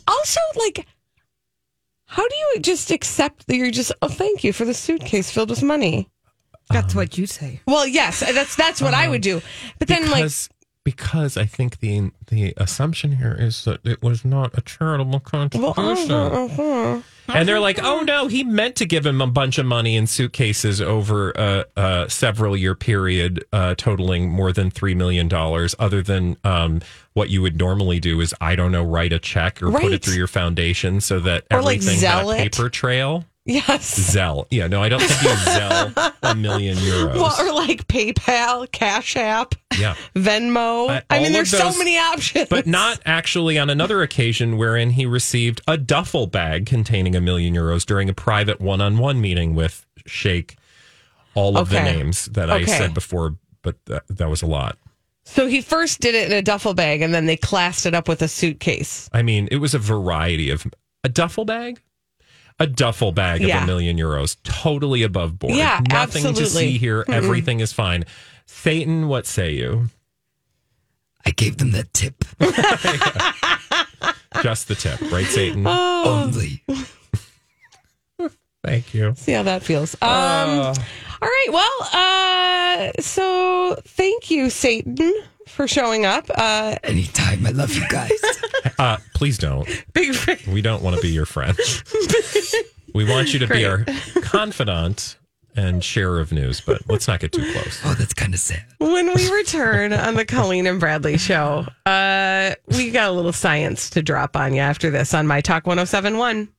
[0.08, 0.86] Also, like,
[2.16, 5.50] how do you just accept that you're just, oh, thank you for the suitcase filled
[5.50, 6.10] with money?
[6.70, 7.60] That's what you say.
[7.68, 9.42] Well, yes, that's that's what I would do.
[9.80, 10.50] But then, like, because
[10.86, 15.74] because I think the the assumption here is that it was not a charitable well,
[15.74, 16.12] contribution.
[16.12, 17.02] uh-huh, uh-huh.
[17.34, 20.06] and they're like, "Oh no, he meant to give him a bunch of money in
[20.08, 25.76] suitcases over a, a several year period, uh, totaling more than three million dollars.
[25.80, 26.82] Other than um,
[27.14, 30.06] what you would normally do is, I don't know, write a check or put it
[30.06, 33.26] through your foundation so that Or, like, everything had a paper trail.
[33.46, 34.14] Yes.
[34.14, 34.48] Zelle.
[34.50, 37.14] Yeah, no, I don't think you Zelle a million euros.
[37.14, 39.96] Well, or like PayPal, Cash App, yeah.
[40.16, 40.90] Venmo.
[40.90, 42.50] Uh, I mean, there's of so many options.
[42.50, 47.54] But not actually on another occasion wherein he received a duffel bag containing a million
[47.54, 50.58] euros during a private one on one meeting with Sheikh.
[51.36, 54.78] All of the names that I said before, but that, that was a lot.
[55.26, 58.08] So he first did it in a duffel bag and then they classed it up
[58.08, 59.10] with a suitcase.
[59.12, 60.66] I mean, it was a variety of
[61.04, 61.82] a duffel bag,
[62.60, 65.56] a duffel bag of a million euros, totally above board.
[65.56, 67.04] Yeah, nothing to see here.
[67.04, 67.14] Mm-mm.
[67.14, 68.06] Everything is fine.
[68.46, 69.88] Satan, what say you?
[71.26, 72.24] I gave them that tip.
[74.44, 75.64] Just the tip, right, Satan?
[75.66, 76.24] Oh.
[76.26, 76.64] Only.
[78.64, 79.14] Thank you.
[79.16, 79.96] See how that feels.
[80.02, 80.74] Um, Uh.
[81.22, 81.48] all right.
[81.52, 85.14] Well, uh, so thank you, Satan,
[85.48, 86.30] for showing up.
[86.34, 87.46] Uh, Anytime.
[87.46, 88.12] I love you guys.
[88.80, 89.70] Uh, please don't.
[89.94, 90.16] big
[90.48, 91.56] We don't want to be your friend.
[92.96, 93.84] we want you to be our
[94.22, 95.18] confidant
[95.58, 97.82] and sharer of news, but let's not get too close.
[97.84, 98.64] Oh, that's kind of sad.
[98.78, 103.90] when we return on the Colleen and Bradley show, uh, we got a little science
[103.92, 106.50] to drop on you after this on My Talk 1071.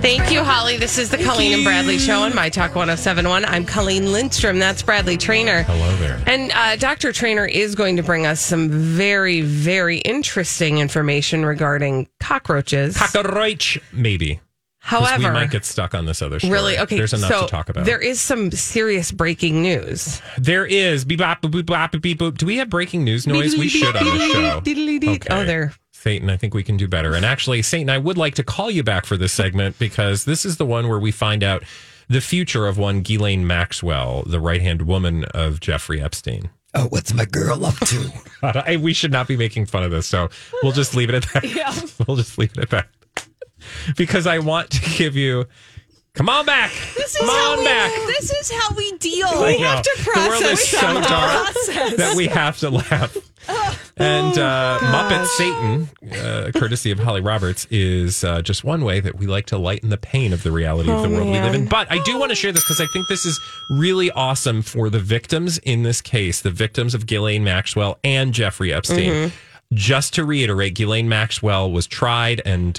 [0.00, 0.76] Thank you, Holly.
[0.76, 3.44] This is the Colleen and Bradley show on My Talk 1071.
[3.44, 4.58] I'm Colleen Lindstrom.
[4.58, 5.62] That's Bradley Traynor.
[5.62, 6.20] Hello there.
[6.26, 7.12] And uh, Dr.
[7.12, 12.96] Traynor is going to bring us some very, very interesting information regarding cockroaches.
[12.96, 14.40] Cockroach, maybe.
[14.88, 16.52] 'Cause However, we might get stuck on this other story.
[16.52, 16.96] really, okay.
[16.96, 17.84] There's enough so to talk about.
[17.84, 20.22] There is some serious breaking news.
[20.38, 21.04] There is.
[21.04, 22.38] Beep, bop, boop, boop, bop, beep, boop.
[22.38, 23.56] Do we have breaking news noise?
[23.56, 24.60] We should on the show.
[24.62, 25.20] Diddly-dee.
[25.30, 25.74] Oh, there.
[25.92, 27.14] Satan, I think we can do better.
[27.14, 30.46] And actually, Satan, I would like to call you back for this segment because this
[30.46, 31.64] is the one where we find out
[32.08, 36.48] the future of one Ghislaine Maxwell, the right hand woman of Jeffrey Epstein.
[36.74, 38.10] Oh, what's my girl up to?
[38.42, 40.28] I, we should not be making fun of this, so
[40.62, 41.44] we'll just leave it at that.
[41.54, 41.74] Yeah.
[42.06, 42.88] We'll just leave it at that.
[43.96, 45.46] Because I want to give you.
[46.14, 46.72] Come on back.
[46.96, 47.92] This Come on back.
[48.06, 49.28] This is how we deal.
[49.28, 49.80] I know.
[49.82, 51.54] The world is so dark
[51.96, 53.16] that we have to laugh.
[53.96, 59.16] And uh, Muppet Satan, uh, courtesy of Holly Roberts, is uh, just one way that
[59.16, 61.54] we like to lighten the pain of the reality of Oh, the world we live
[61.54, 61.66] in.
[61.66, 64.88] But I do want to share this because I think this is really awesome for
[64.88, 69.10] the victims in this case, the victims of Ghislaine Maxwell and Jeffrey Epstein.
[69.10, 69.36] Mm-hmm.
[69.74, 72.78] Just to reiterate, Ghislaine Maxwell was tried and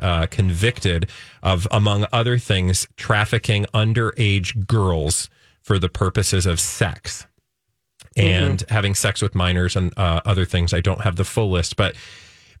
[0.00, 1.10] Uh, convicted
[1.42, 5.28] of, among other things, trafficking underage girls
[5.62, 7.26] for the purposes of sex
[8.16, 10.72] and having sex with minors and uh, other things.
[10.72, 11.94] I don't have the full list, but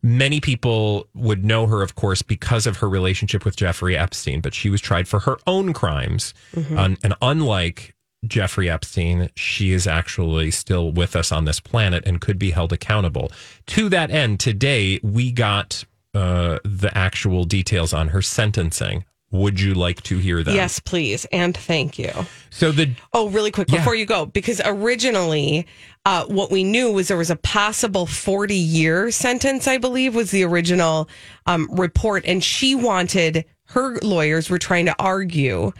[0.02, 4.54] many people would know her, of course, because of her relationship with Jeffrey Epstein, but
[4.54, 6.34] she was tried for her own crimes.
[6.78, 7.94] Un- and unlike
[8.26, 12.72] Jeffrey Epstein, she is actually still with us on this planet and could be held
[12.72, 13.30] accountable.
[13.68, 15.84] To that end, today we got
[16.16, 19.04] uh, the actual details on her sentencing.
[19.32, 20.54] Would you like to hear that?
[20.54, 21.24] Yes, please.
[21.32, 22.12] And thank you.
[22.50, 23.78] So the Oh, really quick Yeah.
[23.78, 25.66] before you go, because originally
[26.04, 30.30] uh, what we knew was there was a possible 40 year sentence, I believe, was
[30.30, 31.08] the original
[31.46, 32.24] um, report.
[32.24, 35.72] And she wanted, her lawyers were trying to argue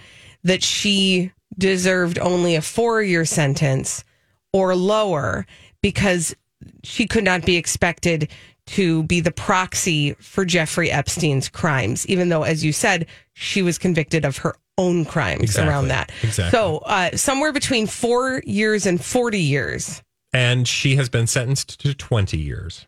[0.43, 4.05] that she deserved only a four year sentence
[4.53, 5.47] or lower
[5.83, 6.35] because
[6.83, 8.29] she could not be expected
[8.67, 13.79] to be the proxy for Jeffrey Epstein's crimes, even though, as you said, she was
[13.79, 15.71] convicted of her own crimes Exactly.
[15.71, 16.11] around that.
[16.23, 16.51] Exactly.
[16.51, 20.03] So, uh, somewhere between four years and 40 years.
[20.33, 22.87] and she has been sentenced to 20 years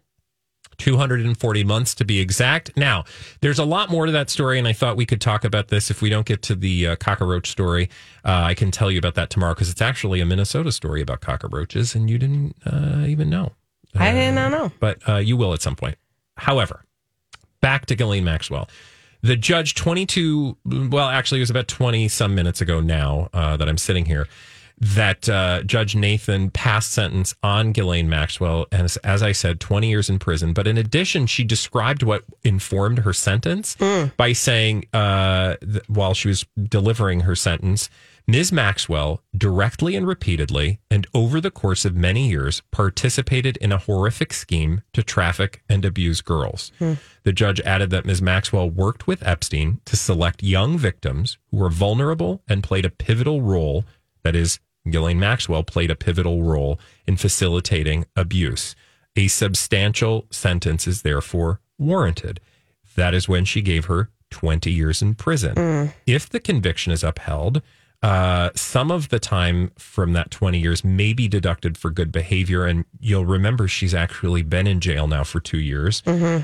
[0.79, 3.05] 240 months to be exact now
[3.41, 5.91] there's a lot more to that story and i thought we could talk about this
[5.91, 7.89] if we don't get to the uh, cockroach story
[8.25, 11.21] uh, i can tell you about that tomorrow because it's actually a minnesota story about
[11.21, 13.53] cockroaches and you didn't uh, even know
[13.95, 14.73] I did not know.
[14.81, 15.97] but uh, you will at some point.
[16.37, 16.85] However,
[17.61, 18.69] back to Ghislaine Maxwell.
[19.23, 23.69] The judge, 22, well, actually, it was about 20 some minutes ago now uh, that
[23.69, 24.29] I'm sitting here.
[24.81, 29.89] that uh, Judge Nathan passed sentence on Ghislaine Maxwell, and as, as I said, 20
[29.89, 30.53] years in prison.
[30.53, 33.77] But in addition, she described what informed her sentence
[34.17, 37.91] by saying, uh, th- while she was delivering her sentence,
[38.31, 38.53] Ms.
[38.53, 44.35] Maxwell directly and repeatedly, and over the course of many years, participated in a horrific
[44.35, 46.71] scheme to traffic and abuse girls.
[46.79, 46.95] Hmm.
[47.23, 48.21] The judge added that Ms.
[48.21, 53.41] Maxwell worked with Epstein to select young victims who were vulnerable and played a pivotal
[53.41, 53.87] role.
[54.25, 58.77] That is, Ghislaine Maxwell played a pivotal role in facilitating abuse.
[59.17, 62.41] A substantial sentence is therefore warranted.
[62.95, 65.55] That is when she gave her 20 years in prison.
[65.57, 65.93] Hmm.
[66.07, 67.63] If the conviction is upheld,
[68.03, 72.65] uh, some of the time from that 20 years may be deducted for good behavior.
[72.65, 76.03] And you'll remember she's actually been in jail now for two years.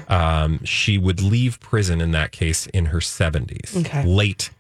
[0.08, 4.04] Um, she would leave prison in that case in her 70s, Okay.
[4.04, 4.50] late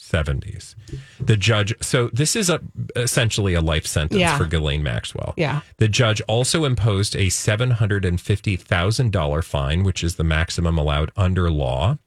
[0.00, 0.74] 70s.
[1.20, 2.60] The judge, so this is a,
[2.96, 4.36] essentially a life sentence Yeah.
[4.36, 5.32] for Ghislaine Maxwell.
[5.36, 5.60] Yeah.
[5.78, 11.98] The judge also imposed a $750,000 fine, which is the maximum allowed under law.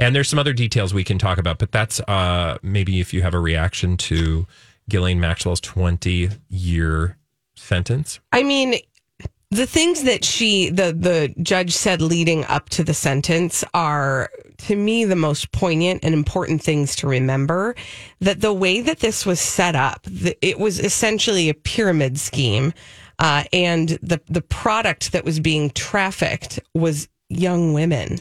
[0.00, 3.20] And there's some other details we can talk about, but that's uh, maybe if you
[3.20, 4.46] have a reaction to
[4.88, 7.18] Ghislaine Maxwell's 20 year
[7.54, 8.18] sentence.
[8.32, 8.76] I mean,
[9.50, 14.74] the things that she, the the judge said leading up to the sentence are, to
[14.74, 17.74] me, the most poignant and important things to remember.
[18.20, 20.06] That the way that this was set up,
[20.40, 22.72] it was essentially a pyramid scheme,
[23.18, 28.18] uh, and the the product that was being trafficked was young women,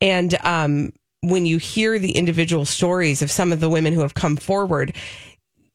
[0.00, 0.92] and um,
[1.28, 4.94] when you hear the individual stories of some of the women who have come forward,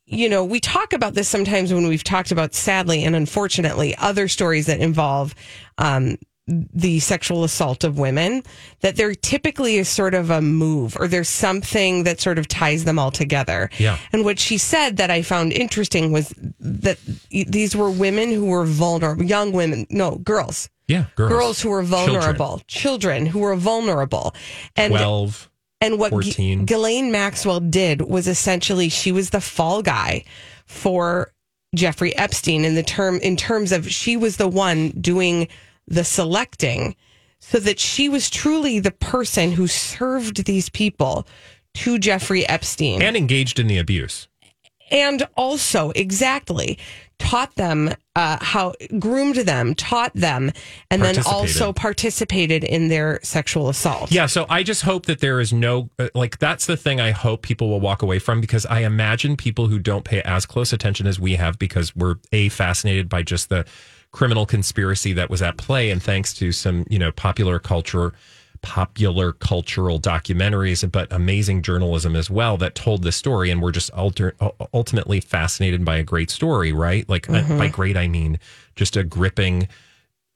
[0.06, 4.28] you know, we talk about this sometimes when we've talked about, sadly and unfortunately, other
[4.28, 5.36] stories that involve
[5.78, 6.18] um,
[6.50, 8.44] the sexual assault of women,
[8.82, 12.86] that there typically is sort of a move or there's something that sort of ties
[12.86, 13.70] them all together.
[13.78, 14.00] Yeah.
[14.12, 16.98] And what she said that I found interesting was that
[17.30, 20.70] these were women who were vulnerable, young women, no, girls.
[20.90, 21.62] Yeah, girls.
[21.62, 24.34] who were vulnerable, children, who were vulnerable.
[24.76, 25.50] And 12.
[25.82, 30.24] and what G- Ghislaine Maxwell did was essentially she was the fall guy
[30.66, 31.32] for
[31.76, 35.48] Jeffrey Epstein in the term in terms of she was the one doing
[35.88, 36.96] the selecting
[37.40, 41.28] so that she was truly the person who served these people
[41.76, 44.28] to Jeffrey Epstein And engaged in the abuse.
[44.92, 46.78] And also exactly
[47.20, 50.52] taught them uh, how groomed them taught them
[50.90, 54.12] and then also participated in their sexual assault.
[54.12, 57.12] Yeah, so I just hope that there is no uh, like that's the thing I
[57.12, 60.74] hope people will walk away from because I imagine people who don't pay as close
[60.74, 63.66] attention as we have because we're a fascinated by just the
[64.12, 68.14] criminal conspiracy that was at play and thanks to some, you know, popular culture
[68.62, 73.90] popular cultural documentaries but amazing journalism as well that told the story and we're just
[73.92, 74.36] alter,
[74.74, 77.08] ultimately fascinated by a great story, right?
[77.08, 78.40] Like uh, by great I mean
[78.76, 79.68] just a gripping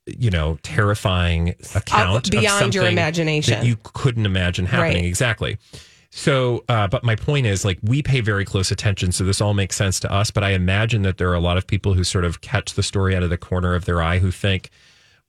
[0.06, 3.54] you know, terrifying account of beyond your imagination.
[3.54, 5.04] that you couldn't imagine happening.
[5.04, 5.06] Right.
[5.06, 5.58] Exactly.
[6.10, 9.56] So, uh, but my point is, like, we pay very close attention, so this all
[9.56, 10.30] makes sense to us.
[10.30, 12.84] But I imagine that there are a lot of people who sort of catch the
[12.84, 14.70] story out of the corner of their eye who think,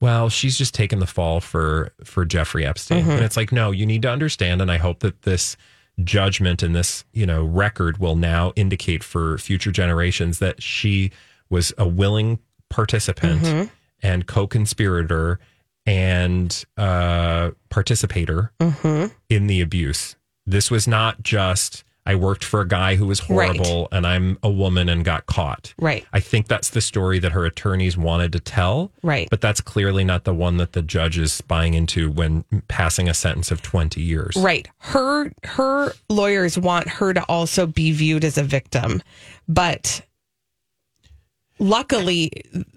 [0.00, 3.22] "Well, she's just taken the fall for for Jeffrey Epstein," and mm-hmm.
[3.24, 4.60] it's like, no, you need to understand.
[4.60, 5.56] And I hope that this
[6.02, 11.12] judgment and this, you know, record will now indicate for future generations that she
[11.50, 13.68] was a willing participant mm-hmm.
[14.02, 15.38] and co-conspirator
[15.86, 19.06] and uh, participator mm-hmm.
[19.28, 20.16] in the abuse.
[20.46, 24.50] This was not just I worked for a guy who was horrible and I'm a
[24.50, 25.72] woman and got caught.
[25.78, 26.06] Right.
[26.12, 28.92] I think that's the story that her attorneys wanted to tell.
[29.02, 29.28] Right.
[29.30, 33.14] But that's clearly not the one that the judge is buying into when passing a
[33.14, 34.36] sentence of 20 years.
[34.36, 34.68] Right.
[34.78, 39.02] Her her lawyers want her to also be viewed as a victim.
[39.48, 40.02] But
[41.58, 42.30] luckily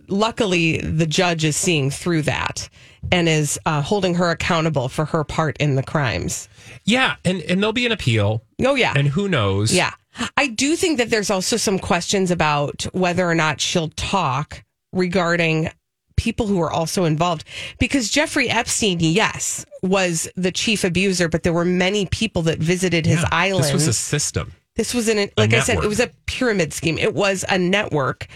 [0.08, 2.70] luckily the judge is seeing through that
[3.12, 6.48] and is uh, holding her accountable for her part in the crimes.
[6.84, 7.16] Yeah.
[7.26, 8.44] And, and there'll be an appeal.
[8.64, 8.94] Oh yeah.
[8.96, 9.74] And who knows?
[9.74, 9.92] Yeah.
[10.36, 15.70] I do think that there's also some questions about whether or not she'll talk regarding
[16.16, 17.44] people who are also involved
[17.78, 23.06] because Jeffrey Epstein, yes, was the chief abuser, but there were many people that visited
[23.06, 23.30] his Yeah.
[23.32, 23.66] island.
[23.66, 24.54] This was a system.
[24.76, 26.98] This was an like I said, it was a pyramid scheme.
[26.98, 28.28] It was a network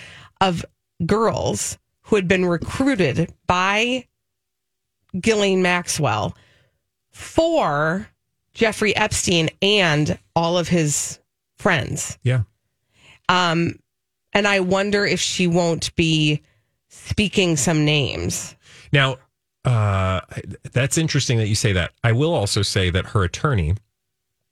[0.41, 0.65] of
[1.05, 4.05] girls who had been recruited by
[5.19, 6.35] Ghislaine Maxwell
[7.11, 8.07] for
[8.53, 11.19] Jeffrey Epstein and all of his
[11.57, 12.17] friends.
[12.23, 12.41] Yeah.
[13.29, 13.79] Um,
[14.33, 16.41] and I wonder if she won't be
[16.89, 18.55] speaking some names.
[18.91, 19.17] Now,
[19.63, 20.21] uh,
[20.71, 21.91] that's interesting that you say that.
[22.03, 23.75] I will also say that her attorney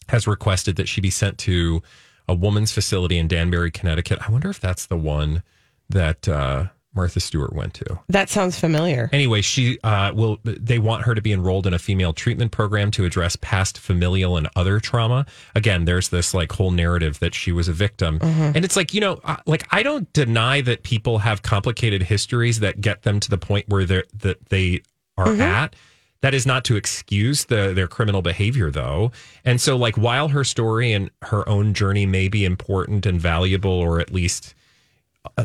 [0.07, 1.81] has requested that she be sent to
[2.27, 4.19] a woman's facility in Danbury, Connecticut.
[4.27, 5.43] I wonder if that's the one
[5.89, 6.65] that uh,
[6.95, 7.99] Martha Stewart went to.
[8.09, 9.09] That sounds familiar.
[9.13, 10.39] Anyway, she uh, will.
[10.43, 14.37] They want her to be enrolled in a female treatment program to address past familial
[14.37, 15.25] and other trauma.
[15.55, 18.51] Again, there's this like whole narrative that she was a victim, Mm-hmm.
[18.55, 22.59] and it's like you know, uh, like I don't deny that people have complicated histories
[22.59, 24.81] that get them to the point where they're that they
[25.17, 25.41] are Mm-hmm.
[25.41, 25.75] at.
[26.21, 29.13] That is not to excuse the their criminal behavior, though.
[29.45, 33.71] And so, like, while her story and her own journey may be important and valuable,
[33.71, 34.53] or at least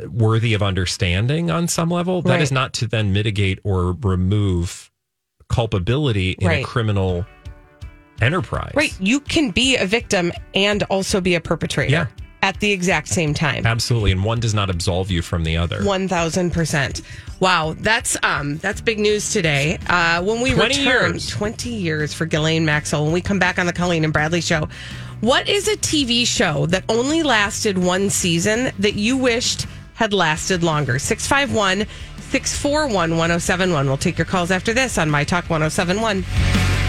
[0.08, 2.54] worthy of understanding on some level, that is Right.
[2.54, 4.90] not to then mitigate or remove
[5.48, 6.62] culpability in Right.
[6.64, 7.26] a criminal
[8.20, 8.72] enterprise.
[8.74, 8.94] Right.
[9.00, 12.06] You can be a victim and also be a perpetrator Yeah.
[12.42, 13.66] at the exact same time.
[13.66, 14.12] Absolutely.
[14.12, 15.82] And one does not absolve you from the other.
[15.84, 17.02] One thousand percent.
[17.40, 19.78] Wow, that's um that's big news today.
[19.88, 21.26] Uh, when we 20 return, years.
[21.28, 23.04] twenty years for Ghislaine Maxwell.
[23.04, 24.68] When we come back on the Colleen and Bradley show,
[25.24, 30.62] what is a TV show that only lasted one season that you wished had lasted
[30.62, 30.98] longer?
[30.98, 31.86] 651
[32.18, 33.86] 641 1071.
[33.86, 36.83] We'll take your calls after this on My Talk 1071.